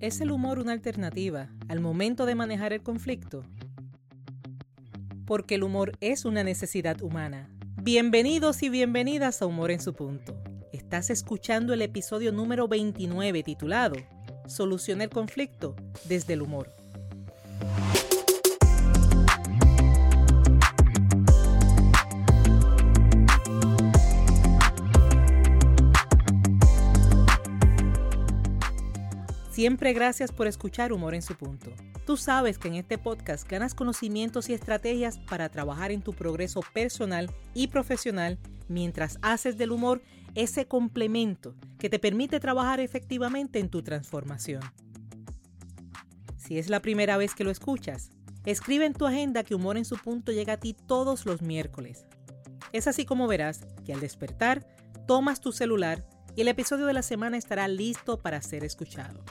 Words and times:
¿Es 0.00 0.20
el 0.20 0.30
humor 0.30 0.60
una 0.60 0.70
alternativa 0.70 1.48
al 1.66 1.80
momento 1.80 2.24
de 2.24 2.36
manejar 2.36 2.72
el 2.72 2.84
conflicto? 2.84 3.42
Porque 5.26 5.56
el 5.56 5.64
humor 5.64 5.90
es 6.00 6.24
una 6.24 6.44
necesidad 6.44 7.02
humana. 7.02 7.50
Bienvenidos 7.82 8.62
y 8.62 8.68
bienvenidas 8.68 9.42
a 9.42 9.46
Humor 9.46 9.72
en 9.72 9.80
su 9.80 9.94
punto. 9.94 10.40
Estás 10.72 11.10
escuchando 11.10 11.74
el 11.74 11.82
episodio 11.82 12.30
número 12.30 12.68
29 12.68 13.42
titulado 13.42 13.96
Soluciona 14.46 15.02
el 15.02 15.10
conflicto 15.10 15.74
desde 16.04 16.34
el 16.34 16.42
humor. 16.42 16.77
Siempre 29.58 29.92
gracias 29.92 30.30
por 30.30 30.46
escuchar 30.46 30.92
Humor 30.92 31.16
en 31.16 31.22
su 31.22 31.34
punto. 31.34 31.72
Tú 32.06 32.16
sabes 32.16 32.58
que 32.58 32.68
en 32.68 32.76
este 32.76 32.96
podcast 32.96 33.44
ganas 33.50 33.74
conocimientos 33.74 34.48
y 34.48 34.52
estrategias 34.54 35.18
para 35.18 35.48
trabajar 35.48 35.90
en 35.90 36.00
tu 36.00 36.12
progreso 36.12 36.60
personal 36.72 37.28
y 37.54 37.66
profesional 37.66 38.38
mientras 38.68 39.18
haces 39.20 39.58
del 39.58 39.72
humor 39.72 40.00
ese 40.36 40.68
complemento 40.68 41.56
que 41.76 41.90
te 41.90 41.98
permite 41.98 42.38
trabajar 42.38 42.78
efectivamente 42.78 43.58
en 43.58 43.68
tu 43.68 43.82
transformación. 43.82 44.62
Si 46.36 46.56
es 46.56 46.68
la 46.68 46.80
primera 46.80 47.16
vez 47.16 47.34
que 47.34 47.42
lo 47.42 47.50
escuchas, 47.50 48.10
escribe 48.46 48.86
en 48.86 48.94
tu 48.94 49.06
agenda 49.06 49.42
que 49.42 49.56
Humor 49.56 49.76
en 49.76 49.84
su 49.84 49.96
punto 49.96 50.30
llega 50.30 50.52
a 50.52 50.60
ti 50.60 50.72
todos 50.86 51.26
los 51.26 51.42
miércoles. 51.42 52.06
Es 52.72 52.86
así 52.86 53.04
como 53.04 53.26
verás 53.26 53.66
que 53.84 53.92
al 53.92 53.98
despertar, 53.98 54.64
tomas 55.08 55.40
tu 55.40 55.50
celular 55.50 56.06
y 56.36 56.42
el 56.42 56.46
episodio 56.46 56.86
de 56.86 56.92
la 56.92 57.02
semana 57.02 57.36
estará 57.36 57.66
listo 57.66 58.22
para 58.22 58.40
ser 58.40 58.62
escuchado. 58.62 59.24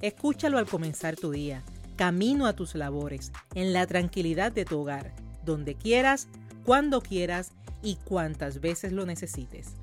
Escúchalo 0.00 0.58
al 0.58 0.66
comenzar 0.66 1.16
tu 1.16 1.30
día, 1.30 1.62
camino 1.96 2.46
a 2.46 2.54
tus 2.54 2.74
labores, 2.74 3.32
en 3.54 3.72
la 3.72 3.86
tranquilidad 3.86 4.52
de 4.52 4.64
tu 4.64 4.80
hogar, 4.80 5.14
donde 5.44 5.74
quieras, 5.74 6.28
cuando 6.64 7.00
quieras 7.00 7.52
y 7.82 7.96
cuantas 7.96 8.60
veces 8.60 8.92
lo 8.92 9.06
necesites. 9.06 9.74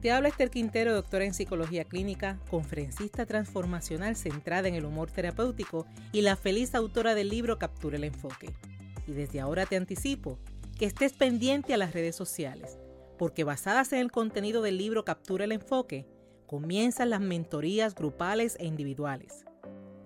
Te 0.00 0.10
habla 0.10 0.28
Esther 0.30 0.48
Quintero, 0.48 0.94
doctora 0.94 1.26
en 1.26 1.34
psicología 1.34 1.84
clínica, 1.84 2.38
conferencista 2.50 3.26
transformacional 3.26 4.16
centrada 4.16 4.66
en 4.66 4.74
el 4.74 4.86
humor 4.86 5.10
terapéutico 5.10 5.86
y 6.10 6.22
la 6.22 6.36
feliz 6.36 6.74
autora 6.74 7.14
del 7.14 7.28
libro 7.28 7.58
Captura 7.58 7.98
el 7.98 8.04
Enfoque. 8.04 8.54
Y 9.06 9.12
desde 9.12 9.40
ahora 9.40 9.66
te 9.66 9.76
anticipo 9.76 10.38
que 10.78 10.86
estés 10.86 11.12
pendiente 11.12 11.74
a 11.74 11.76
las 11.76 11.92
redes 11.92 12.16
sociales, 12.16 12.78
porque 13.18 13.44
basadas 13.44 13.92
en 13.92 13.98
el 13.98 14.10
contenido 14.10 14.62
del 14.62 14.78
libro 14.78 15.04
Captura 15.04 15.44
el 15.44 15.52
Enfoque, 15.52 16.06
comienzan 16.50 17.10
las 17.10 17.20
mentorías 17.20 17.94
grupales 17.94 18.56
e 18.58 18.66
individuales. 18.66 19.44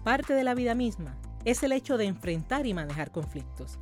Parte 0.04 0.34
de 0.34 0.44
la 0.44 0.56
vida 0.56 0.76
misma 0.76 1.18
es 1.46 1.64
el 1.64 1.72
hecho 1.72 1.96
de 1.96 2.04
enfrentar 2.04 2.66
y 2.66 2.74
manejar 2.74 3.12
conflictos. 3.12 3.80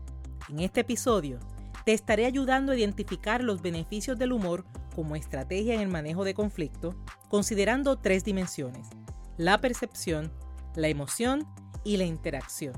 En 0.48 0.60
este 0.60 0.82
episodio 0.82 1.40
te 1.86 1.94
estaré 1.94 2.28
ayudando 2.28 2.72
a 2.72 2.78
identificar 2.78 3.44
los 3.44 3.64
beneficios 3.64 4.20
del 4.20 4.32
humor 4.32 4.64
como 4.96 5.16
estrategia 5.16 5.74
en 5.74 5.82
el 5.82 5.88
manejo 5.88 6.24
de 6.24 6.34
conflicto, 6.34 6.96
considerando 7.30 7.98
tres 7.98 8.24
dimensiones, 8.24 8.88
la 9.38 9.60
percepción, 9.60 10.32
la 10.76 10.88
emoción 10.88 11.48
y 11.84 11.98
la 11.98 12.06
interacción. 12.06 12.74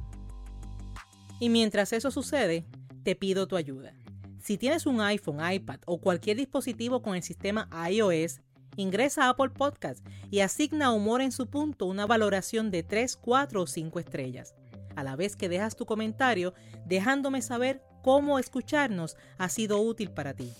Y 1.40 1.50
mientras 1.50 1.94
eso 1.94 2.12
sucede, 2.12 2.66
te 3.04 3.16
pido 3.16 3.48
tu 3.48 3.56
ayuda. 3.56 3.94
Si 4.40 4.58
tienes 4.58 4.86
un 4.86 5.02
iPhone, 5.02 5.40
iPad 5.52 5.80
o 5.86 6.00
cualquier 6.00 6.38
dispositivo 6.38 7.02
con 7.02 7.16
el 7.16 7.24
sistema 7.24 7.70
iOS, 7.90 8.42
ingresa 8.76 9.26
a 9.26 9.30
Apple 9.30 9.50
Podcast 9.50 10.06
y 10.32 10.40
asigna 10.40 10.92
Humor 10.92 11.22
en 11.22 11.32
su 11.32 11.48
punto 11.48 11.86
una 11.86 12.06
valoración 12.06 12.72
de 12.72 12.84
3, 12.84 13.16
4 13.18 13.62
o 13.62 13.68
5 13.68 14.00
estrellas, 14.00 14.56
a 14.96 15.04
la 15.04 15.16
vez 15.16 15.36
que 15.36 15.50
dejas 15.50 15.76
tu 15.76 15.86
comentario 15.86 16.54
dejándome 16.86 17.42
saber 17.42 17.82
cómo 18.02 18.40
escucharnos 18.40 19.16
ha 19.38 19.50
sido 19.50 19.80
útil 19.80 20.12
para 20.12 20.34
ti. 20.34 20.52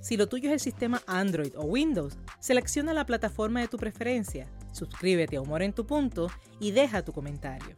Si 0.00 0.16
lo 0.16 0.28
tuyo 0.28 0.48
es 0.48 0.54
el 0.54 0.60
sistema 0.60 1.02
Android 1.06 1.52
o 1.56 1.64
Windows, 1.64 2.16
selecciona 2.38 2.92
la 2.92 3.06
plataforma 3.06 3.60
de 3.60 3.68
tu 3.68 3.78
preferencia, 3.78 4.46
suscríbete 4.72 5.36
a 5.36 5.40
Humor 5.40 5.62
en 5.62 5.72
tu 5.72 5.86
punto 5.86 6.30
y 6.60 6.70
deja 6.70 7.04
tu 7.04 7.12
comentario. 7.12 7.74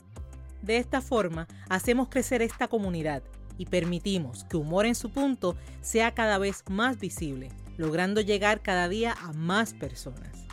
De 0.62 0.76
esta 0.76 1.00
forma, 1.00 1.48
hacemos 1.68 2.08
crecer 2.08 2.42
esta 2.42 2.68
comunidad 2.68 3.22
y 3.56 3.66
permitimos 3.66 4.44
que 4.44 4.58
Humor 4.58 4.86
en 4.86 4.94
su 4.94 5.10
punto 5.10 5.56
sea 5.80 6.12
cada 6.12 6.38
vez 6.38 6.62
más 6.68 6.98
visible, 6.98 7.48
logrando 7.78 8.20
llegar 8.20 8.60
cada 8.62 8.88
día 8.88 9.14
a 9.20 9.32
más 9.32 9.72
personas. 9.72 10.46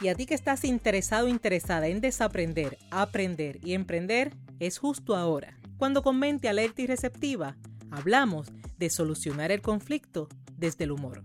Y 0.00 0.08
a 0.08 0.16
ti 0.16 0.26
que 0.26 0.34
estás 0.34 0.64
interesado 0.64 1.26
o 1.26 1.28
interesada 1.30 1.86
en 1.86 2.00
desaprender, 2.00 2.78
aprender 2.90 3.60
y 3.62 3.74
emprender, 3.74 4.34
es 4.58 4.78
justo 4.78 5.16
ahora, 5.16 5.56
cuando 5.76 6.02
con 6.02 6.18
mente 6.18 6.48
alerta 6.48 6.82
y 6.82 6.86
receptiva, 6.86 7.56
hablamos 7.90 8.52
de 8.78 8.90
solucionar 8.90 9.52
el 9.52 9.62
conflicto 9.62 10.28
desde 10.56 10.84
el 10.84 10.92
humor. 10.92 11.22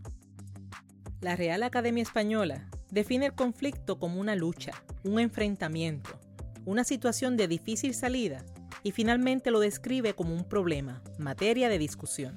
La 1.22 1.36
Real 1.36 1.64
Academia 1.64 2.04
Española 2.04 2.70
define 2.92 3.26
el 3.26 3.34
conflicto 3.34 4.00
como 4.00 4.20
una 4.22 4.36
lucha, 4.36 4.72
un 5.04 5.20
enfrentamiento, 5.20 6.10
una 6.66 6.84
situación 6.84 7.38
de 7.38 7.48
difícil 7.48 7.94
salida 7.94 8.46
y 8.84 8.92
finalmente 8.92 9.52
lo 9.52 9.60
describe 9.60 10.14
como 10.14 10.34
un 10.34 10.44
problema, 10.44 11.02
materia 11.18 11.70
de 11.70 11.78
discusión. 11.78 12.36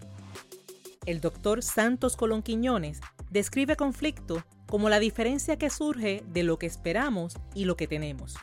El 1.06 1.20
doctor 1.20 1.62
Santos 1.62 2.16
Colón 2.16 2.42
Quiñones 2.42 3.00
describe 3.30 3.76
conflicto 3.76 4.44
como 4.66 4.88
la 4.88 5.00
diferencia 5.00 5.56
que 5.56 5.70
surge 5.70 6.22
de 6.32 6.42
lo 6.42 6.58
que 6.58 6.66
esperamos 6.66 7.36
y 7.54 7.64
lo 7.64 7.76
que 7.76 7.86
tenemos. 7.86 8.36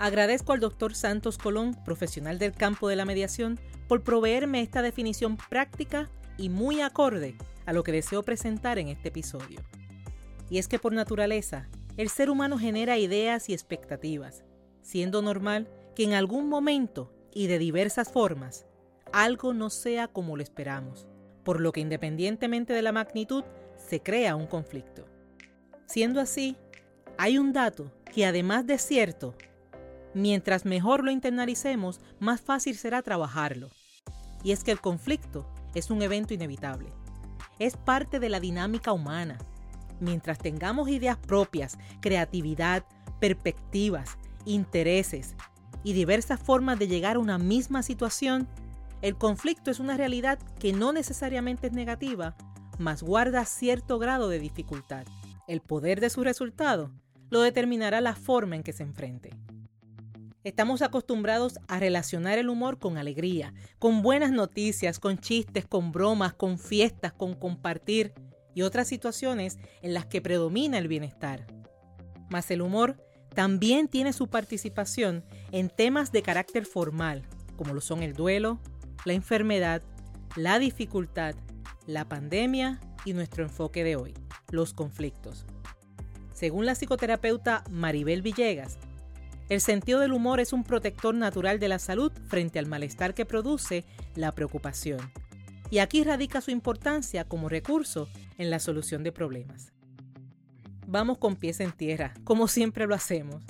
Agradezco 0.00 0.54
al 0.54 0.60
doctor 0.60 0.94
Santos 0.94 1.36
Colón, 1.36 1.76
profesional 1.84 2.38
del 2.38 2.52
campo 2.52 2.88
de 2.88 2.96
la 2.96 3.04
mediación, 3.04 3.60
por 3.86 4.02
proveerme 4.02 4.62
esta 4.62 4.80
definición 4.80 5.36
práctica 5.36 6.08
y 6.38 6.48
muy 6.48 6.80
acorde 6.80 7.36
a 7.66 7.74
lo 7.74 7.82
que 7.82 7.92
deseo 7.92 8.22
presentar 8.22 8.78
en 8.78 8.88
este 8.88 9.08
episodio. 9.08 9.60
Y 10.48 10.56
es 10.56 10.68
que 10.68 10.78
por 10.78 10.94
naturaleza, 10.94 11.68
el 11.98 12.08
ser 12.08 12.30
humano 12.30 12.56
genera 12.56 12.96
ideas 12.96 13.50
y 13.50 13.52
expectativas, 13.52 14.42
siendo 14.80 15.20
normal 15.20 15.68
que 15.94 16.04
en 16.04 16.14
algún 16.14 16.48
momento 16.48 17.12
y 17.34 17.48
de 17.48 17.58
diversas 17.58 18.10
formas, 18.10 18.64
algo 19.12 19.52
no 19.52 19.68
sea 19.68 20.08
como 20.08 20.34
lo 20.34 20.42
esperamos, 20.42 21.06
por 21.44 21.60
lo 21.60 21.72
que 21.72 21.80
independientemente 21.80 22.72
de 22.72 22.80
la 22.80 22.92
magnitud, 22.92 23.44
se 23.76 24.00
crea 24.00 24.34
un 24.34 24.46
conflicto. 24.46 25.04
Siendo 25.84 26.22
así, 26.22 26.56
hay 27.18 27.36
un 27.36 27.52
dato 27.52 27.92
que 28.14 28.24
además 28.24 28.66
de 28.66 28.78
cierto, 28.78 29.34
Mientras 30.14 30.64
mejor 30.64 31.04
lo 31.04 31.10
internalicemos, 31.10 32.00
más 32.18 32.40
fácil 32.40 32.76
será 32.76 33.02
trabajarlo. 33.02 33.68
Y 34.42 34.52
es 34.52 34.64
que 34.64 34.72
el 34.72 34.80
conflicto 34.80 35.46
es 35.74 35.90
un 35.90 36.02
evento 36.02 36.34
inevitable. 36.34 36.90
Es 37.58 37.76
parte 37.76 38.18
de 38.18 38.28
la 38.28 38.40
dinámica 38.40 38.92
humana. 38.92 39.38
Mientras 40.00 40.38
tengamos 40.38 40.88
ideas 40.88 41.18
propias, 41.18 41.78
creatividad, 42.00 42.84
perspectivas, 43.20 44.18
intereses 44.46 45.36
y 45.84 45.92
diversas 45.92 46.40
formas 46.40 46.78
de 46.78 46.88
llegar 46.88 47.16
a 47.16 47.20
una 47.20 47.38
misma 47.38 47.82
situación, 47.82 48.48
el 49.02 49.16
conflicto 49.16 49.70
es 49.70 49.78
una 49.78 49.96
realidad 49.96 50.38
que 50.58 50.72
no 50.72 50.92
necesariamente 50.92 51.68
es 51.68 51.72
negativa, 51.72 52.34
mas 52.78 53.02
guarda 53.02 53.44
cierto 53.44 53.98
grado 53.98 54.28
de 54.28 54.38
dificultad. 54.38 55.06
El 55.46 55.60
poder 55.60 56.00
de 56.00 56.10
su 56.10 56.24
resultado 56.24 56.90
lo 57.30 57.42
determinará 57.42 58.00
la 58.00 58.14
forma 58.14 58.56
en 58.56 58.62
que 58.62 58.72
se 58.72 58.82
enfrente. 58.82 59.30
Estamos 60.42 60.80
acostumbrados 60.80 61.58
a 61.68 61.78
relacionar 61.78 62.38
el 62.38 62.48
humor 62.48 62.78
con 62.78 62.96
alegría, 62.96 63.52
con 63.78 64.00
buenas 64.00 64.32
noticias, 64.32 64.98
con 64.98 65.18
chistes, 65.18 65.66
con 65.66 65.92
bromas, 65.92 66.32
con 66.32 66.58
fiestas, 66.58 67.12
con 67.12 67.34
compartir 67.34 68.14
y 68.54 68.62
otras 68.62 68.88
situaciones 68.88 69.58
en 69.82 69.92
las 69.92 70.06
que 70.06 70.22
predomina 70.22 70.78
el 70.78 70.88
bienestar. 70.88 71.46
Mas 72.30 72.50
el 72.50 72.62
humor 72.62 72.96
también 73.34 73.86
tiene 73.86 74.14
su 74.14 74.28
participación 74.28 75.26
en 75.52 75.68
temas 75.68 76.10
de 76.10 76.22
carácter 76.22 76.64
formal, 76.64 77.22
como 77.56 77.74
lo 77.74 77.82
son 77.82 78.02
el 78.02 78.14
duelo, 78.14 78.60
la 79.04 79.12
enfermedad, 79.12 79.82
la 80.36 80.58
dificultad, 80.58 81.34
la 81.86 82.08
pandemia 82.08 82.80
y 83.04 83.12
nuestro 83.12 83.44
enfoque 83.44 83.84
de 83.84 83.96
hoy, 83.96 84.14
los 84.50 84.72
conflictos. 84.72 85.44
Según 86.32 86.64
la 86.64 86.74
psicoterapeuta 86.74 87.62
Maribel 87.68 88.22
Villegas, 88.22 88.78
el 89.50 89.60
sentido 89.60 89.98
del 89.98 90.12
humor 90.12 90.38
es 90.38 90.52
un 90.52 90.62
protector 90.62 91.12
natural 91.12 91.58
de 91.58 91.66
la 91.66 91.80
salud 91.80 92.12
frente 92.28 92.60
al 92.60 92.66
malestar 92.66 93.14
que 93.14 93.26
produce 93.26 93.84
la 94.14 94.32
preocupación. 94.32 95.00
Y 95.70 95.78
aquí 95.78 96.04
radica 96.04 96.40
su 96.40 96.52
importancia 96.52 97.24
como 97.24 97.48
recurso 97.48 98.08
en 98.38 98.48
la 98.48 98.60
solución 98.60 99.02
de 99.02 99.12
problemas. 99.12 99.72
vamos 100.86 101.18
con 101.18 101.36
pies 101.36 101.60
en 101.60 101.70
tierra, 101.72 102.14
como 102.24 102.48
siempre 102.48 102.86
lo 102.86 102.94
hacemos. 102.94 103.44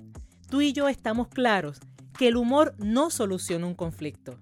Tú 0.50 0.62
y 0.62 0.73
yo 0.73 0.88
estamos 0.88 1.29
claros 1.29 1.81
que 2.19 2.29
el 2.29 2.37
humor 2.37 2.75
no 2.79 3.11
soluciona 3.11 3.67
un 3.67 3.75
conflicto. 3.75 4.38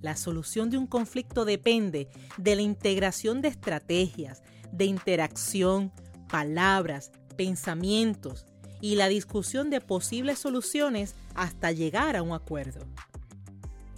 La 0.00 0.16
solución 0.16 0.68
de 0.70 0.78
un 0.78 0.86
conflicto 0.86 1.44
depende 1.44 2.08
de 2.38 2.56
la 2.56 2.62
integración 2.62 3.40
de 3.40 3.48
estrategias, 3.48 4.42
de 4.72 4.84
interacción, 4.84 5.92
palabras, 6.28 7.12
pensamientos 7.36 8.46
y 8.82 8.96
la 8.96 9.08
discusión 9.08 9.70
de 9.70 9.80
posibles 9.80 10.40
soluciones 10.40 11.14
hasta 11.34 11.70
llegar 11.70 12.16
a 12.16 12.22
un 12.22 12.32
acuerdo. 12.32 12.84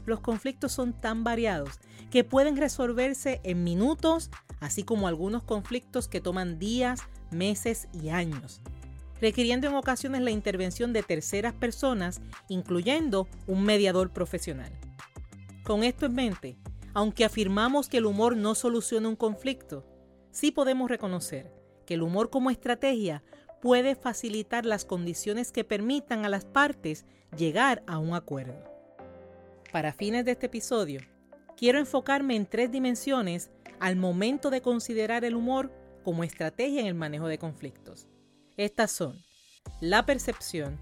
Los 0.05 0.21
conflictos 0.21 0.73
son 0.73 0.93
tan 0.93 1.25
variados 1.25 1.81
que 2.11 2.23
pueden 2.23 2.57
resolverse 2.57 3.41
en 3.43 3.65
minutos, 3.65 4.31
así 4.61 4.85
como 4.85 5.09
algunos 5.09 5.43
conflictos 5.43 6.07
que 6.07 6.21
toman 6.21 6.59
días, 6.59 7.01
meses 7.31 7.89
y 7.95 8.11
años, 8.11 8.61
requiriendo 9.23 9.67
en 9.67 9.75
ocasiones 9.75 10.21
la 10.21 10.31
intervención 10.31 10.93
de 10.93 11.03
terceras 11.03 11.55
personas, 11.55 12.21
incluyendo 12.49 13.27
un 13.47 13.65
mediador 13.65 14.11
profesional. 14.11 14.71
Con 15.65 15.83
esto 15.83 16.05
en 16.05 16.15
mente, 16.15 16.59
aunque 16.93 17.25
afirmamos 17.25 17.89
que 17.89 17.97
el 17.97 18.05
humor 18.05 18.37
no 18.37 18.55
soluciona 18.55 19.09
un 19.09 19.17
conflicto, 19.17 19.87
sí 20.31 20.51
podemos 20.51 20.91
reconocer 20.91 21.51
que 21.87 21.95
el 21.95 22.03
humor 22.03 22.29
como 22.29 22.51
estrategia 22.51 23.23
puede 23.65 23.95
facilitar 23.95 24.67
las 24.67 24.85
condiciones 24.85 25.51
que 25.51 25.65
permitan 25.65 26.27
a 26.27 26.29
las 26.29 26.45
partes 26.45 27.07
llegar 27.35 27.83
a 27.87 27.97
un 27.97 28.13
acuerdo. 28.13 28.63
Para 29.73 29.95
fines 29.95 30.27
de 30.27 30.33
este 30.33 30.47
episodio, 30.47 31.01
quiero 31.57 31.79
enfocarme 31.79 32.37
en 32.37 32.45
tres 32.45 32.71
dimensiones 32.71 33.51
al 33.81 33.97
momento 33.97 34.51
de 34.51 34.61
considerar 34.61 35.25
el 35.25 35.35
humor 35.35 35.73
como 36.05 36.25
estrategia 36.25 36.83
en 36.83 36.89
el 36.89 36.95
manejo 36.95 37.27
de 37.27 37.39
conflictos. 37.39 38.07
Estas 38.59 38.91
son 38.91 39.23
la 39.81 40.05
percepción, 40.05 40.79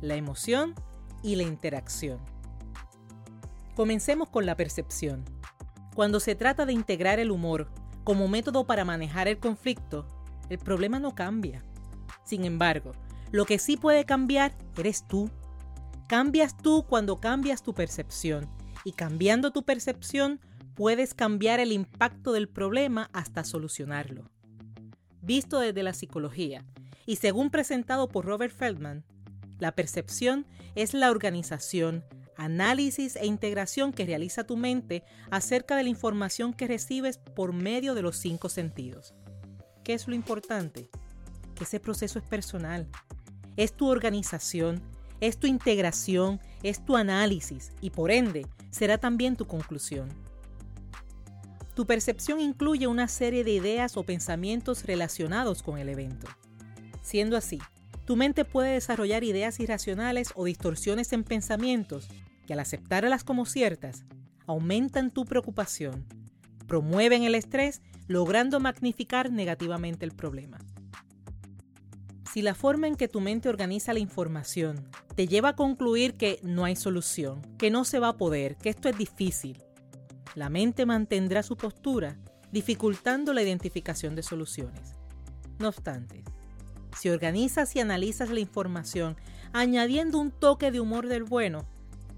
la 0.00 0.14
emoción 0.14 0.74
y 1.22 1.36
la 1.36 1.42
interacción. 1.42 2.20
Comencemos 3.76 4.30
con 4.30 4.46
la 4.46 4.56
percepción. 4.56 5.26
Cuando 5.94 6.20
se 6.20 6.34
trata 6.34 6.64
de 6.64 6.72
integrar 6.72 7.18
el 7.18 7.30
humor 7.30 7.68
como 8.02 8.28
método 8.28 8.66
para 8.66 8.86
manejar 8.86 9.28
el 9.28 9.38
conflicto, 9.38 10.06
el 10.48 10.56
problema 10.56 10.98
no 11.00 11.14
cambia. 11.14 11.67
Sin 12.28 12.44
embargo, 12.44 12.92
lo 13.32 13.46
que 13.46 13.58
sí 13.58 13.78
puede 13.78 14.04
cambiar 14.04 14.54
eres 14.76 15.08
tú. 15.08 15.30
Cambias 16.08 16.58
tú 16.58 16.84
cuando 16.86 17.20
cambias 17.20 17.62
tu 17.62 17.72
percepción 17.72 18.46
y 18.84 18.92
cambiando 18.92 19.50
tu 19.50 19.62
percepción 19.62 20.38
puedes 20.74 21.14
cambiar 21.14 21.58
el 21.58 21.72
impacto 21.72 22.32
del 22.32 22.46
problema 22.46 23.08
hasta 23.14 23.44
solucionarlo. 23.44 24.30
Visto 25.22 25.58
desde 25.60 25.82
la 25.82 25.94
psicología 25.94 26.66
y 27.06 27.16
según 27.16 27.48
presentado 27.48 28.10
por 28.10 28.26
Robert 28.26 28.54
Feldman, 28.54 29.06
la 29.58 29.74
percepción 29.74 30.44
es 30.74 30.92
la 30.92 31.10
organización, 31.10 32.04
análisis 32.36 33.16
e 33.16 33.24
integración 33.24 33.94
que 33.94 34.04
realiza 34.04 34.44
tu 34.44 34.58
mente 34.58 35.02
acerca 35.30 35.76
de 35.76 35.84
la 35.84 35.88
información 35.88 36.52
que 36.52 36.66
recibes 36.66 37.16
por 37.16 37.54
medio 37.54 37.94
de 37.94 38.02
los 38.02 38.18
cinco 38.18 38.50
sentidos. 38.50 39.14
¿Qué 39.82 39.94
es 39.94 40.06
lo 40.06 40.14
importante? 40.14 40.90
Que 41.58 41.64
ese 41.64 41.80
proceso 41.80 42.20
es 42.20 42.24
personal. 42.24 42.86
Es 43.56 43.72
tu 43.72 43.88
organización, 43.88 44.80
es 45.20 45.38
tu 45.38 45.48
integración, 45.48 46.40
es 46.62 46.84
tu 46.84 46.96
análisis 46.96 47.72
y 47.80 47.90
por 47.90 48.12
ende 48.12 48.46
será 48.70 48.98
también 48.98 49.34
tu 49.34 49.46
conclusión. 49.46 50.08
Tu 51.74 51.84
percepción 51.84 52.40
incluye 52.40 52.86
una 52.86 53.08
serie 53.08 53.42
de 53.42 53.50
ideas 53.50 53.96
o 53.96 54.04
pensamientos 54.04 54.84
relacionados 54.84 55.64
con 55.64 55.78
el 55.78 55.88
evento. 55.88 56.28
Siendo 57.02 57.36
así, 57.36 57.58
tu 58.04 58.14
mente 58.14 58.44
puede 58.44 58.74
desarrollar 58.74 59.24
ideas 59.24 59.58
irracionales 59.58 60.30
o 60.36 60.44
distorsiones 60.44 61.12
en 61.12 61.24
pensamientos 61.24 62.08
que 62.46 62.52
al 62.52 62.60
aceptarlas 62.60 63.24
como 63.24 63.44
ciertas, 63.44 64.04
aumentan 64.46 65.10
tu 65.10 65.24
preocupación, 65.24 66.06
promueven 66.66 67.24
el 67.24 67.34
estrés, 67.34 67.82
logrando 68.06 68.60
magnificar 68.60 69.30
negativamente 69.30 70.06
el 70.06 70.12
problema. 70.12 70.58
Si 72.32 72.42
la 72.42 72.54
forma 72.54 72.86
en 72.86 72.96
que 72.96 73.08
tu 73.08 73.20
mente 73.20 73.48
organiza 73.48 73.94
la 73.94 74.00
información 74.00 74.86
te 75.14 75.26
lleva 75.26 75.50
a 75.50 75.56
concluir 75.56 76.14
que 76.14 76.38
no 76.42 76.64
hay 76.64 76.76
solución, 76.76 77.40
que 77.56 77.70
no 77.70 77.84
se 77.84 77.98
va 77.98 78.08
a 78.08 78.16
poder, 78.18 78.56
que 78.56 78.68
esto 78.68 78.88
es 78.88 78.98
difícil, 78.98 79.62
la 80.34 80.50
mente 80.50 80.84
mantendrá 80.84 81.42
su 81.42 81.56
postura, 81.56 82.18
dificultando 82.52 83.32
la 83.32 83.42
identificación 83.42 84.14
de 84.14 84.22
soluciones. 84.22 84.94
No 85.58 85.68
obstante, 85.68 86.22
si 86.98 87.08
organizas 87.08 87.74
y 87.76 87.80
analizas 87.80 88.28
la 88.28 88.40
información 88.40 89.16
añadiendo 89.52 90.18
un 90.18 90.30
toque 90.30 90.70
de 90.70 90.80
humor 90.80 91.08
del 91.08 91.24
bueno, 91.24 91.66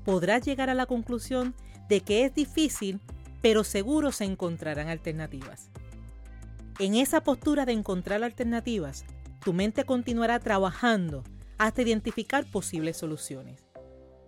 podrás 0.04 0.42
llegar 0.42 0.70
a 0.70 0.74
la 0.74 0.86
conclusión 0.86 1.54
de 1.88 2.00
que 2.00 2.24
es 2.24 2.34
difícil, 2.34 3.00
pero 3.42 3.62
seguro 3.62 4.10
se 4.10 4.24
encontrarán 4.24 4.88
alternativas. 4.88 5.70
En 6.80 6.94
esa 6.94 7.22
postura 7.22 7.64
de 7.64 7.72
encontrar 7.72 8.24
alternativas, 8.24 9.04
tu 9.44 9.52
mente 9.52 9.84
continuará 9.84 10.38
trabajando 10.38 11.24
hasta 11.58 11.82
identificar 11.82 12.44
posibles 12.50 12.96
soluciones. 12.96 13.66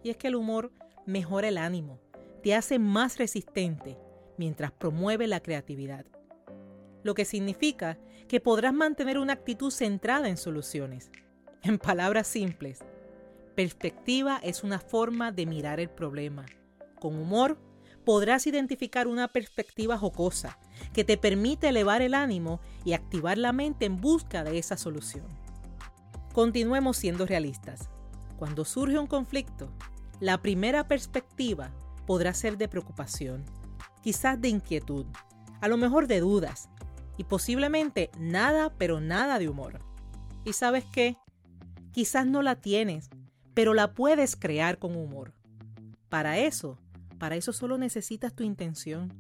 Y 0.03 0.11
es 0.11 0.17
que 0.17 0.29
el 0.29 0.37
humor 0.37 0.73
mejora 1.07 1.49
el 1.49 1.59
ánimo, 1.59 2.01
te 2.43 2.55
hace 2.55 2.79
más 2.79 3.19
resistente 3.19 3.99
mientras 4.37 4.73
promueve 4.73 5.27
la 5.27 5.41
creatividad. 5.41 6.05
Lo 7.03 7.15
que 7.15 7.25
significa 7.25 7.99
que 8.29 8.41
podrás 8.41 8.73
mantener 8.73 9.19
una 9.19 9.35
actitud 9.35 9.71
centrada 9.71 10.29
en 10.29 10.37
soluciones. 10.37 11.11
En 11.65 11.79
palabras 11.79 12.27
simples, 12.27 12.81
Perspectiva 13.55 14.41
es 14.43 14.65
una 14.65 14.81
forma 14.81 15.31
de 15.31 15.45
mirar 15.45 15.79
el 15.79 15.91
problema. 15.91 16.47
Con 16.99 17.17
humor 17.17 17.59
podrás 18.03 18.47
identificar 18.47 19.07
una 19.07 19.29
perspectiva 19.29 19.99
jocosa 19.99 20.59
que 20.93 21.05
te 21.05 21.17
permite 21.17 21.69
elevar 21.69 22.03
el 22.03 22.15
ánimo 22.15 22.61
y 22.85 22.93
activar 22.93 23.39
la 23.39 23.53
mente 23.53 23.87
en 23.87 24.01
busca 24.01 24.45
de 24.45 24.59
esa 24.59 24.77
solución. 24.77 25.27
Continuemos 26.33 26.97
siendo 26.97 27.27
realistas. 27.27 27.89
Cuando 28.39 28.65
surge 28.65 28.99
un 28.99 29.07
conflicto, 29.07 29.71
la 30.21 30.41
primera 30.43 30.89
perspectiva 30.89 31.71
podrá 32.07 32.35
ser 32.35 32.59
de 32.59 32.69
preocupación, 32.69 33.45
quizás 34.03 34.41
de 34.41 34.49
inquietud, 34.49 35.07
a 35.61 35.69
lo 35.69 35.77
mejor 35.77 36.07
de 36.07 36.21
dudas 36.21 36.69
y 37.17 37.25
posiblemente 37.25 38.11
nada 38.19 38.73
pero 38.77 39.01
nada 39.01 39.39
de 39.39 39.49
humor. 39.49 39.81
¿Y 40.45 40.55
sabes 40.55 40.85
qué? 40.93 41.17
Quizás 41.93 42.27
no 42.27 42.43
la 42.43 42.57
tienes 42.57 43.11
pero 43.55 43.75
la 43.75 43.95
puedes 43.95 44.37
crear 44.37 44.79
con 44.79 44.97
humor. 44.97 45.35
Para 46.09 46.39
eso, 46.39 46.79
para 47.19 47.37
eso 47.37 47.53
solo 47.53 47.79
necesitas 47.79 48.35
tu 48.35 48.43
intención. 48.43 49.13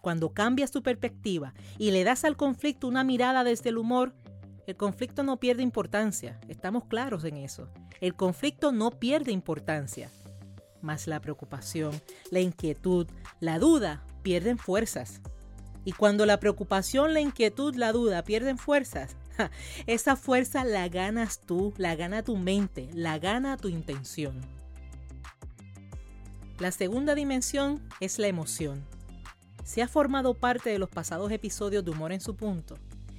Cuando 0.00 0.32
cambias 0.32 0.70
tu 0.70 0.82
perspectiva 0.82 1.54
y 1.78 1.90
le 1.90 2.04
das 2.04 2.24
al 2.24 2.36
conflicto 2.36 2.88
una 2.88 3.04
mirada 3.04 3.44
desde 3.44 3.68
el 3.68 3.78
humor, 3.78 4.14
el 4.66 4.76
conflicto 4.76 5.22
no 5.22 5.38
pierde 5.38 5.62
importancia, 5.62 6.38
estamos 6.48 6.84
claros 6.84 7.24
en 7.24 7.36
eso. 7.36 7.68
El 8.00 8.14
conflicto 8.14 8.72
no 8.72 8.92
pierde 8.92 9.32
importancia, 9.32 10.10
mas 10.80 11.06
la 11.06 11.20
preocupación, 11.20 12.00
la 12.30 12.40
inquietud, 12.40 13.06
la 13.40 13.58
duda 13.58 14.04
pierden 14.22 14.58
fuerzas. 14.58 15.20
Y 15.84 15.92
cuando 15.92 16.24
la 16.26 16.40
preocupación, 16.40 17.14
la 17.14 17.20
inquietud, 17.20 17.74
la 17.74 17.92
duda 17.92 18.22
pierden 18.22 18.58
fuerzas, 18.58 19.16
esa 19.86 20.16
fuerza 20.16 20.64
la 20.64 20.88
ganas 20.88 21.40
tú, 21.40 21.74
la 21.76 21.96
gana 21.96 22.22
tu 22.22 22.36
mente, 22.36 22.88
la 22.94 23.18
gana 23.18 23.56
tu 23.56 23.68
intención. 23.68 24.40
La 26.58 26.70
segunda 26.70 27.14
dimensión 27.14 27.82
es 28.00 28.18
la 28.18 28.26
emoción. 28.26 28.84
Si 29.64 29.80
ha 29.80 29.88
formado 29.88 30.34
parte 30.34 30.70
de 30.70 30.78
los 30.78 30.88
pasados 30.88 31.30
episodios 31.32 31.84
de 31.84 31.90
Humor 31.90 32.12
en 32.12 32.20
su 32.20 32.36
punto, 32.36 32.76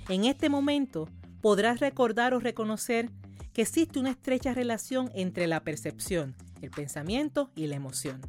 en 0.10 0.26
este 0.26 0.50
momento 0.50 1.08
podrás 1.42 1.80
recordar 1.80 2.34
o 2.34 2.40
reconocer 2.40 3.10
que 3.54 3.62
existe 3.62 4.00
una 4.00 4.12
estrecha 4.12 4.54
relación 4.54 5.12
entre 5.14 5.48
la 5.48 5.64
percepción, 5.64 6.36
el 6.62 6.72
pensamiento 6.72 7.52
y 7.56 7.68
la 7.68 7.76
emoción. 7.76 8.22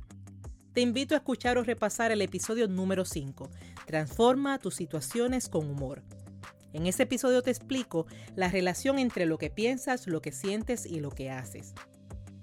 Te 0.73 0.81
invito 0.81 1.15
a 1.15 1.19
escuchar 1.19 1.59
o 1.59 1.65
repasar 1.65 2.13
el 2.13 2.23
episodio 2.23 2.69
número 2.69 3.05
5, 3.05 3.51
Transforma 3.87 4.59
tus 4.59 4.75
situaciones 4.75 5.49
con 5.49 5.69
humor, 5.69 6.03
en 6.73 6.87
ese 6.87 7.03
episodio 7.03 7.43
te 7.43 7.51
explico 7.51 8.07
la 8.35 8.49
relación 8.49 8.99
entre 8.99 9.27
lo 9.27 9.39
que 9.39 9.51
piensas, 9.51 10.07
lo 10.07 10.23
que 10.23 10.33
sientes 10.33 10.87
y 10.87 11.01
lo 11.01 11.11
que 11.11 11.31
haces. 11.31 11.75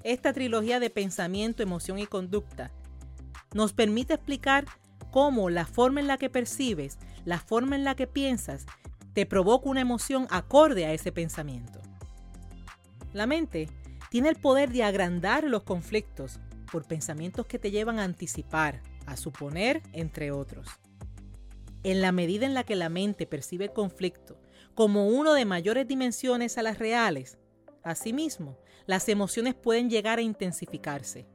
Esta 0.03 0.33
trilogía 0.33 0.79
de 0.79 0.89
pensamiento, 0.89 1.63
emoción 1.63 1.99
y 1.99 2.05
conducta 2.05 2.71
nos 3.53 3.73
permite 3.73 4.13
explicar 4.13 4.65
cómo 5.11 5.49
la 5.49 5.65
forma 5.65 5.99
en 5.99 6.07
la 6.07 6.17
que 6.17 6.29
percibes, 6.29 6.97
la 7.25 7.39
forma 7.39 7.75
en 7.75 7.83
la 7.83 7.95
que 7.95 8.07
piensas, 8.07 8.65
te 9.13 9.25
provoca 9.25 9.69
una 9.69 9.81
emoción 9.81 10.27
acorde 10.29 10.85
a 10.85 10.93
ese 10.93 11.11
pensamiento. 11.11 11.81
La 13.13 13.25
mente 13.25 13.69
tiene 14.09 14.29
el 14.29 14.35
poder 14.35 14.71
de 14.71 14.83
agrandar 14.83 15.43
los 15.43 15.63
conflictos 15.63 16.39
por 16.71 16.87
pensamientos 16.87 17.45
que 17.45 17.59
te 17.59 17.71
llevan 17.71 17.99
a 17.99 18.03
anticipar, 18.03 18.81
a 19.05 19.17
suponer, 19.17 19.81
entre 19.93 20.31
otros. 20.31 20.67
En 21.83 22.01
la 22.01 22.11
medida 22.11 22.45
en 22.45 22.53
la 22.53 22.63
que 22.63 22.75
la 22.75 22.89
mente 22.89 23.25
percibe 23.25 23.65
el 23.65 23.73
conflicto 23.73 24.39
como 24.75 25.07
uno 25.07 25.33
de 25.33 25.45
mayores 25.45 25.87
dimensiones 25.87 26.57
a 26.57 26.63
las 26.63 26.79
reales, 26.79 27.37
asimismo, 27.83 28.57
las 28.85 29.09
emociones 29.09 29.55
pueden 29.55 29.89
llegar 29.89 30.19
a 30.19 30.21
intensificarse. 30.23 31.27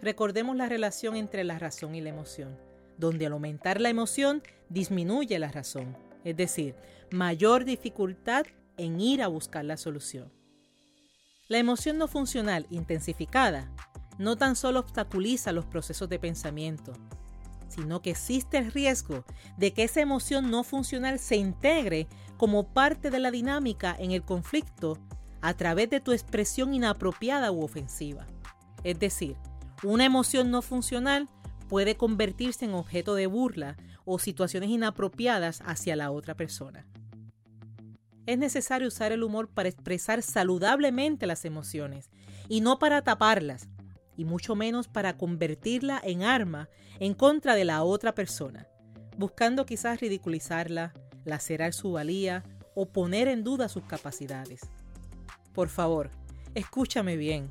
Recordemos 0.00 0.56
la 0.56 0.68
relación 0.68 1.16
entre 1.16 1.44
la 1.44 1.58
razón 1.58 1.94
y 1.94 2.00
la 2.00 2.10
emoción, 2.10 2.58
donde 2.98 3.26
al 3.26 3.32
aumentar 3.32 3.80
la 3.80 3.88
emoción 3.88 4.42
disminuye 4.68 5.38
la 5.38 5.50
razón, 5.50 5.96
es 6.24 6.36
decir, 6.36 6.74
mayor 7.10 7.64
dificultad 7.64 8.46
en 8.76 9.00
ir 9.00 9.22
a 9.22 9.28
buscar 9.28 9.64
la 9.64 9.76
solución. 9.76 10.32
La 11.48 11.58
emoción 11.58 11.98
no 11.98 12.08
funcional 12.08 12.66
intensificada 12.70 13.70
no 14.18 14.36
tan 14.36 14.56
solo 14.56 14.80
obstaculiza 14.80 15.52
los 15.52 15.66
procesos 15.66 16.08
de 16.08 16.18
pensamiento, 16.18 16.92
sino 17.68 18.00
que 18.00 18.10
existe 18.10 18.58
el 18.58 18.72
riesgo 18.72 19.24
de 19.56 19.72
que 19.72 19.84
esa 19.84 20.00
emoción 20.00 20.50
no 20.50 20.64
funcional 20.64 21.18
se 21.18 21.36
integre 21.36 22.06
como 22.36 22.68
parte 22.72 23.10
de 23.10 23.18
la 23.18 23.30
dinámica 23.30 23.94
en 23.98 24.12
el 24.12 24.22
conflicto 24.22 24.98
a 25.40 25.54
través 25.54 25.90
de 25.90 26.00
tu 26.00 26.12
expresión 26.12 26.74
inapropiada 26.74 27.52
u 27.52 27.62
ofensiva. 27.62 28.26
Es 28.84 28.98
decir, 28.98 29.36
una 29.82 30.04
emoción 30.04 30.50
no 30.50 30.62
funcional 30.62 31.28
puede 31.68 31.96
convertirse 31.96 32.64
en 32.64 32.74
objeto 32.74 33.14
de 33.14 33.26
burla 33.26 33.76
o 34.04 34.18
situaciones 34.18 34.70
inapropiadas 34.70 35.62
hacia 35.64 35.96
la 35.96 36.10
otra 36.10 36.34
persona. 36.34 36.86
Es 38.26 38.38
necesario 38.38 38.88
usar 38.88 39.12
el 39.12 39.22
humor 39.22 39.48
para 39.48 39.68
expresar 39.68 40.22
saludablemente 40.22 41.26
las 41.26 41.44
emociones 41.44 42.10
y 42.48 42.60
no 42.60 42.78
para 42.78 43.02
taparlas, 43.02 43.68
y 44.16 44.24
mucho 44.24 44.56
menos 44.56 44.88
para 44.88 45.16
convertirla 45.16 46.00
en 46.02 46.22
arma 46.22 46.68
en 46.98 47.14
contra 47.14 47.54
de 47.54 47.64
la 47.64 47.82
otra 47.82 48.14
persona, 48.14 48.66
buscando 49.16 49.66
quizás 49.66 50.00
ridiculizarla, 50.00 50.94
lacerar 51.24 51.72
su 51.72 51.92
valía 51.92 52.42
o 52.74 52.86
poner 52.86 53.28
en 53.28 53.44
duda 53.44 53.68
sus 53.68 53.84
capacidades. 53.84 54.60
Por 55.52 55.68
favor, 55.68 56.10
escúchame 56.54 57.16
bien. 57.16 57.50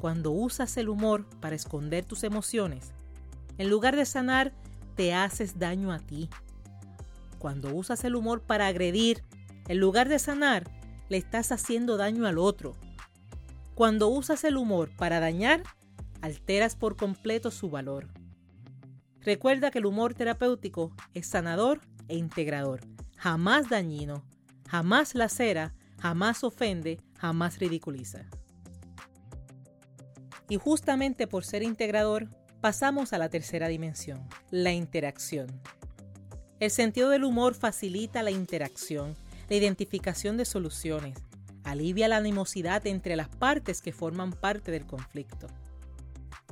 Cuando 0.00 0.30
usas 0.30 0.76
el 0.76 0.88
humor 0.88 1.26
para 1.40 1.56
esconder 1.56 2.04
tus 2.04 2.22
emociones, 2.22 2.92
en 3.58 3.70
lugar 3.70 3.96
de 3.96 4.06
sanar, 4.06 4.52
te 4.94 5.14
haces 5.14 5.58
daño 5.58 5.92
a 5.92 5.98
ti. 5.98 6.28
Cuando 7.38 7.74
usas 7.74 8.04
el 8.04 8.16
humor 8.16 8.42
para 8.42 8.66
agredir, 8.66 9.22
en 9.68 9.78
lugar 9.78 10.08
de 10.08 10.18
sanar, 10.18 10.70
le 11.08 11.16
estás 11.16 11.52
haciendo 11.52 11.96
daño 11.96 12.26
al 12.26 12.38
otro. 12.38 12.76
Cuando 13.74 14.08
usas 14.08 14.44
el 14.44 14.56
humor 14.56 14.90
para 14.96 15.20
dañar, 15.20 15.62
alteras 16.22 16.76
por 16.76 16.96
completo 16.96 17.50
su 17.50 17.70
valor. 17.70 18.08
Recuerda 19.20 19.70
que 19.70 19.78
el 19.78 19.86
humor 19.86 20.14
terapéutico 20.14 20.92
es 21.14 21.26
sanador 21.26 21.80
e 22.08 22.16
integrador, 22.16 22.80
jamás 23.16 23.68
dañino, 23.68 24.24
jamás 24.68 25.14
lacera, 25.14 25.74
jamás 26.00 26.44
ofende, 26.44 27.00
jamás 27.18 27.58
ridiculiza. 27.58 28.26
Y 30.48 30.56
justamente 30.56 31.26
por 31.26 31.44
ser 31.44 31.62
integrador, 31.64 32.28
pasamos 32.66 33.12
a 33.12 33.18
la 33.18 33.28
tercera 33.28 33.68
dimensión, 33.68 34.28
la 34.50 34.72
interacción. 34.72 35.46
El 36.58 36.72
sentido 36.72 37.10
del 37.10 37.22
humor 37.22 37.54
facilita 37.54 38.24
la 38.24 38.32
interacción, 38.32 39.14
la 39.48 39.54
identificación 39.54 40.36
de 40.36 40.44
soluciones, 40.44 41.16
alivia 41.62 42.08
la 42.08 42.16
animosidad 42.16 42.84
entre 42.88 43.14
las 43.14 43.28
partes 43.28 43.80
que 43.80 43.92
forman 43.92 44.32
parte 44.32 44.72
del 44.72 44.84
conflicto. 44.84 45.46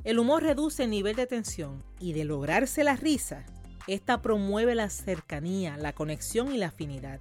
El 0.05 0.17
humor 0.17 0.41
reduce 0.41 0.85
el 0.85 0.91
nivel 0.91 1.17
de 1.17 1.27
tensión 1.27 1.83
y 1.99 2.13
de 2.13 2.23
lograrse 2.23 2.85
la 2.85 2.95
risa, 2.95 3.45
esta 3.85 4.21
promueve 4.21 4.73
la 4.73 4.89
cercanía, 4.89 5.75
la 5.75 5.91
conexión 5.91 6.55
y 6.55 6.57
la 6.57 6.67
afinidad. 6.67 7.19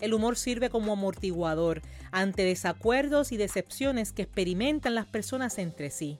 El 0.00 0.14
humor 0.14 0.38
sirve 0.38 0.70
como 0.70 0.94
amortiguador 0.94 1.82
ante 2.12 2.44
desacuerdos 2.44 3.30
y 3.30 3.36
decepciones 3.36 4.14
que 4.14 4.22
experimentan 4.22 4.94
las 4.94 5.04
personas 5.04 5.58
entre 5.58 5.90
sí, 5.90 6.18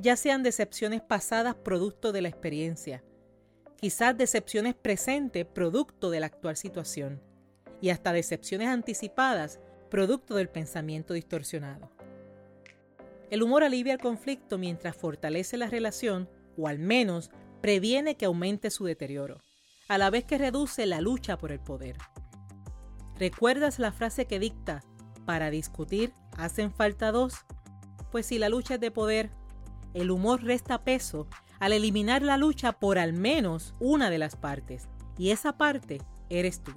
ya 0.00 0.16
sean 0.16 0.42
decepciones 0.42 1.02
pasadas 1.02 1.54
producto 1.54 2.10
de 2.12 2.22
la 2.22 2.28
experiencia, 2.28 3.04
quizás 3.76 4.16
decepciones 4.16 4.74
presentes 4.74 5.44
producto 5.44 6.10
de 6.10 6.20
la 6.20 6.26
actual 6.26 6.56
situación, 6.56 7.22
y 7.82 7.90
hasta 7.90 8.12
decepciones 8.12 8.68
anticipadas 8.68 9.60
producto 9.90 10.36
del 10.36 10.48
pensamiento 10.48 11.12
distorsionado. 11.12 11.90
El 13.30 13.42
humor 13.42 13.62
alivia 13.62 13.92
el 13.92 14.00
conflicto 14.00 14.56
mientras 14.56 14.96
fortalece 14.96 15.56
la 15.56 15.66
relación 15.66 16.28
o 16.56 16.66
al 16.66 16.78
menos 16.78 17.30
previene 17.60 18.16
que 18.16 18.24
aumente 18.24 18.70
su 18.70 18.84
deterioro, 18.84 19.40
a 19.88 19.98
la 19.98 20.08
vez 20.08 20.24
que 20.24 20.38
reduce 20.38 20.86
la 20.86 21.00
lucha 21.00 21.36
por 21.36 21.52
el 21.52 21.60
poder. 21.60 21.96
¿Recuerdas 23.18 23.78
la 23.78 23.92
frase 23.92 24.24
que 24.24 24.38
dicta, 24.38 24.82
para 25.26 25.50
discutir 25.50 26.14
hacen 26.38 26.72
falta 26.72 27.12
dos? 27.12 27.34
Pues 28.10 28.26
si 28.26 28.38
la 28.38 28.48
lucha 28.48 28.74
es 28.74 28.80
de 28.80 28.90
poder, 28.90 29.30
el 29.94 30.10
humor 30.10 30.42
resta 30.42 30.84
peso 30.84 31.26
al 31.58 31.72
eliminar 31.72 32.22
la 32.22 32.36
lucha 32.36 32.72
por 32.72 32.98
al 32.98 33.12
menos 33.12 33.74
una 33.80 34.10
de 34.10 34.18
las 34.18 34.36
partes, 34.36 34.88
y 35.18 35.30
esa 35.30 35.56
parte 35.58 35.98
eres 36.28 36.62
tú. 36.62 36.72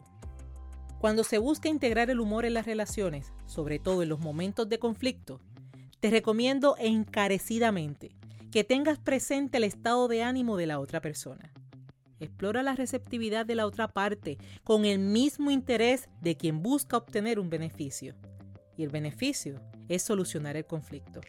Cuando 1.00 1.24
se 1.24 1.38
busca 1.38 1.70
integrar 1.70 2.10
el 2.10 2.20
humor 2.20 2.46
en 2.46 2.53
las 2.53 2.65
relaciones, 2.65 3.34
sobre 3.46 3.79
todo 3.79 4.03
en 4.03 4.10
los 4.10 4.20
momentos 4.20 4.70
de 4.70 4.79
conflicto, 4.79 5.41
te 6.00 6.10
recomiendo 6.10 6.75
encarecidamente 6.79 8.15
que 8.51 8.63
tengas 8.63 9.00
presente 9.00 9.58
el 9.58 9.63
estado 9.63 10.08
de 10.08 10.24
ánimo 10.24 10.58
de 10.58 10.67
la 10.67 10.79
otra 10.79 11.01
persona. 11.01 11.51
Explora 12.20 12.63
la 12.63 12.75
receptividad 12.75 13.46
de 13.46 13.55
la 13.55 13.65
otra 13.65 13.88
parte 13.89 14.38
con 14.63 14.86
el 14.86 15.00
mismo 15.00 15.51
interés 15.51 16.08
de 16.22 16.38
quien 16.38 16.62
busca 16.62 16.98
obtener 16.98 17.39
un 17.39 17.50
beneficio. 17.50 18.15
Y 18.77 18.84
el 18.84 18.89
beneficio 18.89 19.60
es 19.89 20.03
solucionar 20.03 20.55
el 20.55 20.65
conflicto. 20.65 21.20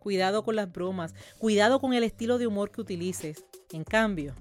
Cuidado 0.00 0.42
con 0.42 0.56
las 0.56 0.72
bromas, 0.72 1.14
cuidado 1.38 1.80
con 1.80 1.92
el 1.92 2.02
estilo 2.02 2.38
de 2.38 2.46
humor 2.46 2.70
que 2.70 2.80
utilices. 2.80 3.44
En 3.70 3.84
cambio, 3.84 4.34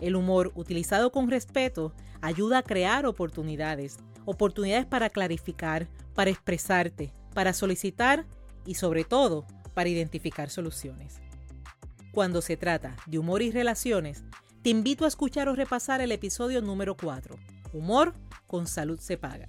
el 0.00 0.16
humor 0.16 0.50
utilizado 0.54 1.12
con 1.12 1.30
respeto 1.30 1.92
ayuda 2.20 2.58
a 2.58 2.62
crear 2.62 3.06
oportunidades, 3.06 3.98
oportunidades 4.24 4.86
para 4.86 5.10
clarificar, 5.10 5.88
para 6.14 6.30
expresarte, 6.30 7.12
para 7.34 7.52
solicitar 7.52 8.26
y 8.66 8.74
sobre 8.74 9.04
todo 9.04 9.46
para 9.74 9.88
identificar 9.88 10.50
soluciones. 10.50 11.20
Cuando 12.10 12.42
se 12.42 12.56
trata 12.56 12.96
de 13.06 13.18
humor 13.18 13.42
y 13.42 13.50
relaciones, 13.50 14.24
te 14.62 14.70
invito 14.70 15.04
a 15.04 15.08
escuchar 15.08 15.48
o 15.48 15.54
repasar 15.54 16.00
el 16.00 16.12
episodio 16.12 16.60
número 16.62 16.96
4, 16.96 17.36
Humor 17.72 18.14
con 18.46 18.66
salud 18.66 19.00
se 19.00 19.16
paga. 19.16 19.46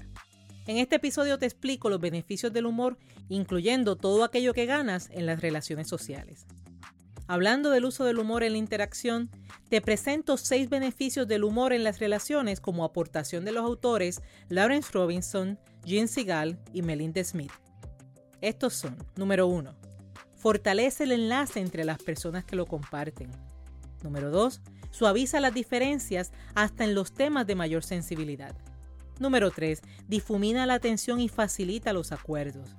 En 0.65 0.77
este 0.77 0.95
episodio 0.95 1.37
te 1.37 1.45
explico 1.45 1.89
los 1.89 1.99
beneficios 1.99 2.53
del 2.53 2.65
humor, 2.65 2.97
incluyendo 3.27 3.97
todo 3.97 4.23
aquello 4.23 4.53
que 4.53 4.65
ganas 4.65 5.09
en 5.11 5.25
las 5.25 5.41
relaciones 5.41 5.89
sociales. 5.89 6.45
Hablando 7.27 7.69
del 7.69 7.85
uso 7.85 8.05
del 8.05 8.19
humor 8.19 8.43
en 8.43 8.53
la 8.53 8.57
interacción, 8.57 9.29
te 9.69 9.81
presento 9.81 10.37
seis 10.37 10.69
beneficios 10.69 11.27
del 11.27 11.43
humor 11.43 11.73
en 11.73 11.83
las 11.83 11.99
relaciones 11.99 12.61
como 12.61 12.83
aportación 12.85 13.43
de 13.43 13.51
los 13.51 13.63
autores 13.63 14.21
Lawrence 14.49 14.91
Robinson, 14.93 15.59
Jean 15.85 16.07
Segal 16.07 16.59
y 16.73 16.81
Melinda 16.81 17.23
Smith. 17.23 17.51
Estos 18.39 18.73
son, 18.73 18.97
número 19.15 19.47
uno, 19.47 19.73
fortalece 20.35 21.05
el 21.05 21.13
enlace 21.13 21.59
entre 21.59 21.85
las 21.85 22.01
personas 22.01 22.43
que 22.45 22.57
lo 22.57 22.65
comparten. 22.65 23.31
Número 24.01 24.31
dos, 24.31 24.61
suaviza 24.91 25.39
las 25.39 25.53
diferencias 25.53 26.33
hasta 26.55 26.83
en 26.83 26.93
los 26.93 27.13
temas 27.13 27.47
de 27.47 27.55
mayor 27.55 27.83
sensibilidad. 27.83 28.55
Número 29.19 29.51
3. 29.51 29.81
Difumina 30.07 30.65
la 30.65 30.75
atención 30.75 31.19
y 31.19 31.29
facilita 31.29 31.93
los 31.93 32.11
acuerdos. 32.11 32.75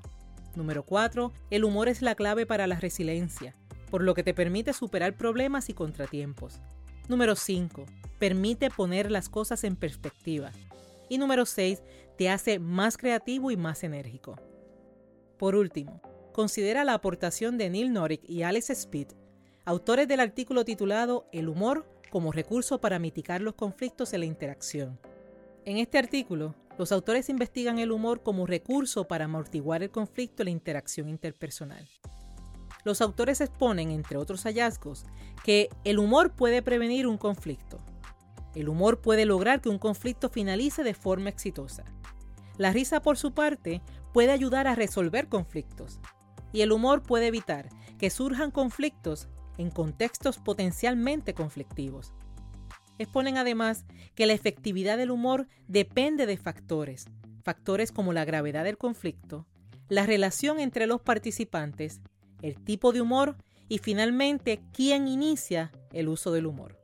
Número 0.56 0.82
4. 0.82 1.32
El 1.50 1.64
humor 1.64 1.88
es 1.88 2.02
la 2.02 2.14
clave 2.14 2.46
para 2.46 2.66
la 2.66 2.78
resiliencia, 2.78 3.54
por 3.90 4.02
lo 4.02 4.14
que 4.14 4.22
te 4.22 4.34
permite 4.34 4.72
superar 4.72 5.16
problemas 5.16 5.68
y 5.68 5.74
contratiempos. 5.74 6.60
Número 7.08 7.36
5. 7.36 7.84
Permite 8.18 8.70
poner 8.70 9.10
las 9.10 9.28
cosas 9.28 9.64
en 9.64 9.76
perspectiva. 9.76 10.52
Y 11.08 11.18
número 11.18 11.46
6. 11.46 11.82
Te 12.16 12.30
hace 12.30 12.58
más 12.58 12.96
creativo 12.96 13.50
y 13.50 13.56
más 13.56 13.84
enérgico. 13.84 14.36
Por 15.38 15.54
último, 15.54 16.00
considera 16.32 16.84
la 16.84 16.94
aportación 16.94 17.58
de 17.58 17.70
Neil 17.70 17.92
Norik 17.92 18.28
y 18.28 18.42
Alex 18.42 18.70
Speed, 18.70 19.08
autores 19.64 20.08
del 20.08 20.20
artículo 20.20 20.64
titulado 20.64 21.28
El 21.32 21.48
humor 21.48 21.86
como 22.10 22.32
recurso 22.32 22.80
para 22.80 22.98
mitigar 22.98 23.40
los 23.40 23.54
conflictos 23.54 24.12
en 24.12 24.20
la 24.20 24.26
interacción. 24.26 24.98
En 25.66 25.78
este 25.78 25.96
artículo, 25.96 26.54
los 26.76 26.92
autores 26.92 27.30
investigan 27.30 27.78
el 27.78 27.90
humor 27.90 28.22
como 28.22 28.46
recurso 28.46 29.08
para 29.08 29.24
amortiguar 29.24 29.82
el 29.82 29.90
conflicto 29.90 30.42
en 30.42 30.46
la 30.46 30.50
interacción 30.50 31.08
interpersonal. 31.08 31.88
Los 32.84 33.00
autores 33.00 33.40
exponen, 33.40 33.90
entre 33.90 34.18
otros 34.18 34.42
hallazgos, 34.42 35.06
que 35.42 35.70
el 35.84 35.98
humor 35.98 36.32
puede 36.32 36.60
prevenir 36.60 37.06
un 37.06 37.16
conflicto. 37.16 37.80
El 38.54 38.68
humor 38.68 39.00
puede 39.00 39.24
lograr 39.24 39.62
que 39.62 39.70
un 39.70 39.78
conflicto 39.78 40.28
finalice 40.28 40.84
de 40.84 40.92
forma 40.92 41.30
exitosa. 41.30 41.84
La 42.58 42.70
risa, 42.70 43.00
por 43.00 43.16
su 43.16 43.32
parte, 43.32 43.80
puede 44.12 44.32
ayudar 44.32 44.66
a 44.66 44.74
resolver 44.74 45.28
conflictos. 45.28 45.98
Y 46.52 46.60
el 46.60 46.72
humor 46.72 47.02
puede 47.02 47.28
evitar 47.28 47.70
que 47.98 48.10
surjan 48.10 48.50
conflictos 48.50 49.28
en 49.56 49.70
contextos 49.70 50.36
potencialmente 50.36 51.32
conflictivos. 51.32 52.12
Exponen 52.98 53.36
además 53.36 53.84
que 54.14 54.26
la 54.26 54.32
efectividad 54.32 54.96
del 54.96 55.10
humor 55.10 55.48
depende 55.66 56.26
de 56.26 56.36
factores, 56.36 57.06
factores 57.42 57.92
como 57.92 58.12
la 58.12 58.24
gravedad 58.24 58.64
del 58.64 58.78
conflicto, 58.78 59.46
la 59.88 60.06
relación 60.06 60.60
entre 60.60 60.86
los 60.86 61.00
participantes, 61.00 62.00
el 62.42 62.62
tipo 62.62 62.92
de 62.92 63.00
humor 63.00 63.36
y 63.68 63.78
finalmente 63.78 64.60
quién 64.72 65.08
inicia 65.08 65.72
el 65.92 66.08
uso 66.08 66.32
del 66.32 66.46
humor. 66.46 66.78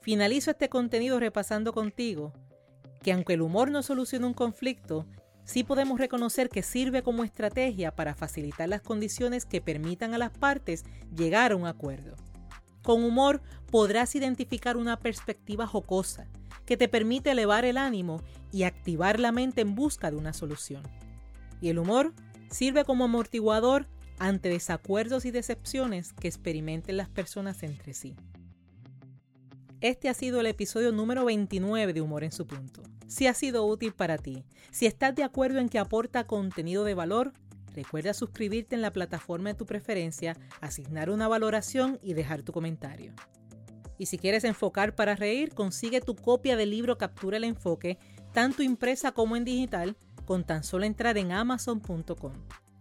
Finalizo 0.00 0.50
este 0.50 0.68
contenido 0.68 1.20
repasando 1.20 1.72
contigo 1.72 2.32
que 3.02 3.12
aunque 3.12 3.34
el 3.34 3.42
humor 3.42 3.70
no 3.70 3.82
soluciona 3.82 4.26
un 4.26 4.34
conflicto, 4.34 5.06
sí 5.44 5.64
podemos 5.64 5.98
reconocer 5.98 6.48
que 6.48 6.62
sirve 6.62 7.02
como 7.02 7.24
estrategia 7.24 7.94
para 7.94 8.14
facilitar 8.14 8.68
las 8.68 8.80
condiciones 8.80 9.44
que 9.44 9.60
permitan 9.60 10.14
a 10.14 10.18
las 10.18 10.30
partes 10.30 10.84
llegar 11.14 11.52
a 11.52 11.56
un 11.56 11.66
acuerdo. 11.66 12.14
Con 12.82 13.04
humor 13.04 13.42
podrás 13.70 14.14
identificar 14.14 14.76
una 14.76 14.98
perspectiva 14.98 15.66
jocosa 15.66 16.26
que 16.66 16.76
te 16.76 16.88
permite 16.88 17.30
elevar 17.30 17.64
el 17.64 17.76
ánimo 17.76 18.22
y 18.50 18.64
activar 18.64 19.20
la 19.20 19.32
mente 19.32 19.60
en 19.60 19.74
busca 19.74 20.10
de 20.10 20.16
una 20.16 20.32
solución. 20.32 20.82
Y 21.60 21.68
el 21.68 21.78
humor 21.78 22.12
sirve 22.50 22.84
como 22.84 23.04
amortiguador 23.04 23.88
ante 24.18 24.48
desacuerdos 24.48 25.24
y 25.24 25.30
decepciones 25.30 26.12
que 26.12 26.28
experimenten 26.28 26.96
las 26.96 27.08
personas 27.08 27.62
entre 27.62 27.94
sí. 27.94 28.14
Este 29.80 30.08
ha 30.08 30.14
sido 30.14 30.38
el 30.38 30.46
episodio 30.46 30.92
número 30.92 31.24
29 31.24 31.92
de 31.92 32.00
Humor 32.00 32.22
en 32.22 32.30
su 32.30 32.46
punto. 32.46 32.82
Si 33.08 33.26
ha 33.26 33.34
sido 33.34 33.66
útil 33.66 33.92
para 33.92 34.16
ti, 34.16 34.44
si 34.70 34.86
estás 34.86 35.14
de 35.16 35.24
acuerdo 35.24 35.58
en 35.58 35.68
que 35.68 35.80
aporta 35.80 36.24
contenido 36.26 36.84
de 36.84 36.94
valor, 36.94 37.32
recuerda 37.74 38.14
suscribirte 38.14 38.74
en 38.74 38.82
la 38.82 38.92
plataforma 38.92 39.50
de 39.50 39.54
tu 39.54 39.66
preferencia, 39.66 40.36
asignar 40.60 41.10
una 41.10 41.28
valoración 41.28 41.98
y 42.02 42.14
dejar 42.14 42.42
tu 42.42 42.52
comentario. 42.52 43.12
Y 43.98 44.06
si 44.06 44.18
quieres 44.18 44.44
enfocar 44.44 44.94
para 44.94 45.14
reír, 45.14 45.54
consigue 45.54 46.00
tu 46.00 46.16
copia 46.16 46.56
del 46.56 46.70
libro 46.70 46.98
Captura 46.98 47.36
el 47.36 47.44
Enfoque, 47.44 47.98
tanto 48.32 48.62
impresa 48.62 49.12
como 49.12 49.36
en 49.36 49.44
digital, 49.44 49.96
con 50.24 50.44
tan 50.44 50.64
solo 50.64 50.84
entrar 50.84 51.18
en 51.18 51.32
amazon.com. 51.32 52.32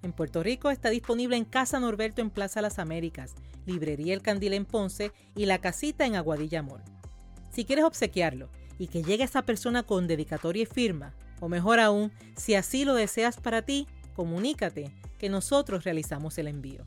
En 0.03 0.13
Puerto 0.13 0.41
Rico 0.41 0.71
está 0.71 0.89
disponible 0.89 1.37
en 1.37 1.45
Casa 1.45 1.79
Norberto 1.79 2.21
en 2.21 2.31
Plaza 2.31 2.61
Las 2.61 2.79
Américas 2.79 3.35
Librería 3.65 4.13
El 4.13 4.21
Candil 4.21 4.53
en 4.53 4.65
Ponce 4.65 5.11
y 5.35 5.45
La 5.45 5.59
Casita 5.59 6.05
en 6.05 6.15
Aguadilla 6.15 6.63
Mall. 6.63 6.83
Si 7.51 7.65
quieres 7.65 7.85
obsequiarlo 7.85 8.49
y 8.79 8.87
que 8.87 9.03
llegue 9.03 9.23
a 9.23 9.25
esa 9.25 9.43
persona 9.43 9.83
con 9.83 10.07
dedicatoria 10.07 10.63
y 10.63 10.65
firma, 10.65 11.13
o 11.39 11.49
mejor 11.49 11.79
aún, 11.79 12.11
si 12.35 12.55
así 12.55 12.85
lo 12.85 12.95
deseas 12.95 13.37
para 13.37 13.61
ti, 13.63 13.87
comunícate 14.13 14.91
que 15.17 15.29
nosotros 15.29 15.83
realizamos 15.83 16.37
el 16.37 16.47
envío. 16.47 16.83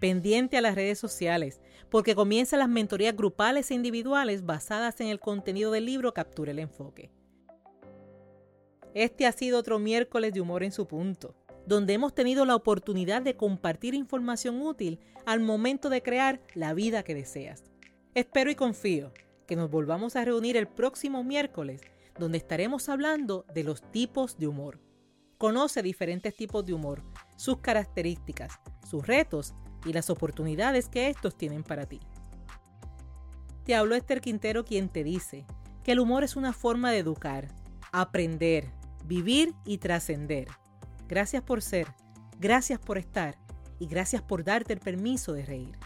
Pendiente 0.00 0.56
a 0.56 0.60
las 0.60 0.74
redes 0.74 0.98
sociales, 0.98 1.60
porque 1.90 2.14
comienzan 2.14 2.58
las 2.58 2.68
mentorías 2.68 3.16
grupales 3.16 3.70
e 3.70 3.74
individuales 3.74 4.44
basadas 4.44 5.00
en 5.00 5.08
el 5.08 5.20
contenido 5.20 5.70
del 5.70 5.86
libro 5.86 6.12
Captura 6.12 6.52
el 6.52 6.58
Enfoque. 6.58 7.10
Este 8.94 9.26
ha 9.26 9.32
sido 9.32 9.58
otro 9.58 9.78
miércoles 9.78 10.32
de 10.32 10.40
humor 10.40 10.62
en 10.62 10.72
su 10.72 10.86
punto 10.86 11.34
donde 11.66 11.94
hemos 11.94 12.14
tenido 12.14 12.44
la 12.44 12.54
oportunidad 12.54 13.22
de 13.22 13.36
compartir 13.36 13.94
información 13.94 14.62
útil 14.62 15.00
al 15.26 15.40
momento 15.40 15.90
de 15.90 16.02
crear 16.02 16.40
la 16.54 16.72
vida 16.72 17.02
que 17.02 17.14
deseas. 17.14 17.64
Espero 18.14 18.50
y 18.50 18.54
confío 18.54 19.12
que 19.46 19.56
nos 19.56 19.70
volvamos 19.70 20.16
a 20.16 20.24
reunir 20.24 20.56
el 20.56 20.68
próximo 20.68 21.24
miércoles, 21.24 21.82
donde 22.18 22.38
estaremos 22.38 22.88
hablando 22.88 23.44
de 23.52 23.64
los 23.64 23.82
tipos 23.90 24.38
de 24.38 24.46
humor. 24.46 24.80
Conoce 25.38 25.82
diferentes 25.82 26.34
tipos 26.34 26.64
de 26.64 26.72
humor, 26.72 27.02
sus 27.36 27.58
características, 27.58 28.58
sus 28.88 29.06
retos 29.06 29.54
y 29.84 29.92
las 29.92 30.08
oportunidades 30.08 30.88
que 30.88 31.08
estos 31.08 31.36
tienen 31.36 31.62
para 31.62 31.86
ti. 31.86 32.00
Te 33.64 33.74
habló 33.74 33.94
Esther 33.94 34.20
Quintero 34.20 34.64
quien 34.64 34.88
te 34.88 35.04
dice 35.04 35.44
que 35.84 35.92
el 35.92 36.00
humor 36.00 36.24
es 36.24 36.36
una 36.36 36.52
forma 36.52 36.90
de 36.90 36.98
educar, 36.98 37.48
aprender, 37.92 38.70
vivir 39.04 39.54
y 39.64 39.78
trascender. 39.78 40.48
Gracias 41.06 41.42
por 41.42 41.60
ser, 41.62 41.88
gracias 42.38 42.78
por 42.78 42.96
estar 42.96 43.36
y 43.78 43.86
gracias 43.86 44.22
por 44.22 44.42
darte 44.42 44.72
el 44.72 44.80
permiso 44.80 45.32
de 45.32 45.44
reír. 45.44 45.76